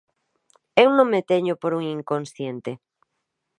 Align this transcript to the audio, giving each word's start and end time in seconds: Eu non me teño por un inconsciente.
Eu 0.83 0.89
non 0.97 1.07
me 1.13 1.21
teño 1.31 1.53
por 1.61 1.71
un 1.79 1.83
inconsciente. 1.97 2.71